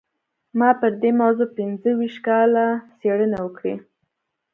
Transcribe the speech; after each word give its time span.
ما 0.59 0.69
پر 0.79 0.91
دې 1.01 1.11
موضوع 1.21 1.47
پينځه 1.57 1.89
ويشت 1.97 2.19
کاله 2.27 2.65
څېړنې 2.99 3.37
وکړې. 3.41 3.73